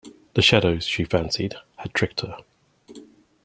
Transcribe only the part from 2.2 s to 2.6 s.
her.